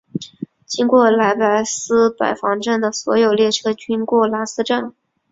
[0.65, 4.95] 经过兰斯白房站的所有列车均经过兰斯站。